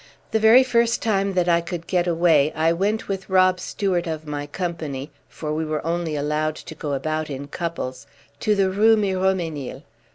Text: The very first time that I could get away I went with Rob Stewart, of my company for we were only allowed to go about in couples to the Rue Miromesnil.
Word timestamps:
The 0.31 0.39
very 0.39 0.63
first 0.63 0.99
time 1.03 1.33
that 1.35 1.47
I 1.47 1.61
could 1.61 1.85
get 1.85 2.07
away 2.07 2.51
I 2.55 2.73
went 2.73 3.07
with 3.07 3.29
Rob 3.29 3.59
Stewart, 3.59 4.07
of 4.07 4.25
my 4.25 4.47
company 4.47 5.11
for 5.29 5.53
we 5.53 5.63
were 5.63 5.85
only 5.85 6.15
allowed 6.15 6.55
to 6.55 6.73
go 6.73 6.93
about 6.93 7.29
in 7.29 7.45
couples 7.47 8.07
to 8.39 8.55
the 8.55 8.71
Rue 8.71 8.97
Miromesnil. 8.97 9.83